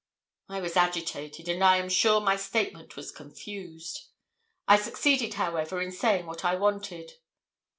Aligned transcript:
I 0.49 0.61
was 0.61 0.75
agitated, 0.77 1.47
and 1.47 1.63
I 1.63 1.77
am 1.77 1.87
sure 1.87 2.19
my 2.21 2.35
statement 2.35 2.95
was 2.95 3.11
confused. 3.11 4.07
I 4.67 4.77
succeeded, 4.79 5.35
however, 5.35 5.79
in 5.79 5.91
saying 5.91 6.25
what 6.25 6.43
I 6.43 6.55
wanted. 6.55 7.11